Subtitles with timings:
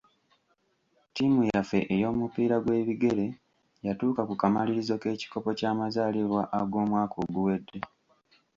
[1.07, 3.27] Ttiimu yaffe ey'omupiira gw'ebigere
[3.85, 7.79] yatuuka ku kamalirizo k'ekikopo ky'amazaalibwa ag'omwaka oguwedde.